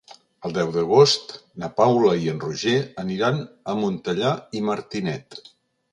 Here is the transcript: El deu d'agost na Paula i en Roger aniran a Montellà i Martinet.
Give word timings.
El 0.47 0.53
deu 0.53 0.69
d'agost 0.75 1.35
na 1.63 1.69
Paula 1.81 2.15
i 2.23 2.31
en 2.33 2.41
Roger 2.45 2.75
aniran 3.05 3.39
a 3.75 3.79
Montellà 3.85 4.33
i 4.61 4.65
Martinet. 4.71 5.43